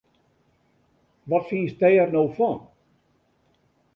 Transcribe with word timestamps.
Wat 1.29 1.45
fynst 1.49 1.77
dêr 1.81 2.05
no 2.13 2.23
fan! 2.37 2.59